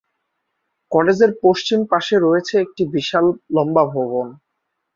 [0.91, 4.27] কলেজের পশ্চিম পাশে রয়েছে একটি বিশাল লম্বা ভবন।